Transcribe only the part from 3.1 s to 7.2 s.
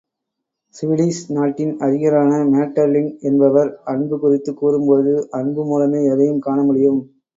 என்பவர், அன்பு குறித்து கூறும்போது, அன்பு மூலமே எதையும் காண முடியும்.